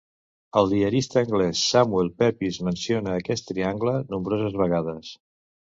El 0.61 0.69
diarista 0.69 1.21
anglès 1.21 1.61
Samuel 1.73 2.09
Pepys 2.23 2.59
menciona 2.69 3.15
aquest 3.21 3.47
"tryangle" 3.53 3.97
nombroses 4.17 4.59
vegades. 4.67 5.17